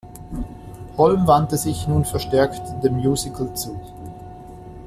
[0.97, 3.79] Holm wandte sich nun verstärkt dem Musical zu.